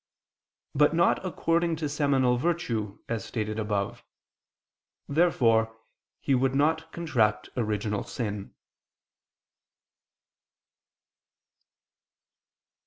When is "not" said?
0.95-1.23, 6.55-6.91